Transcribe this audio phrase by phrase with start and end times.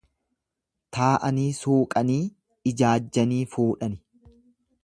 [0.97, 2.19] Taa'anii suuqanii
[2.73, 4.01] ijaajjanii fuudhani.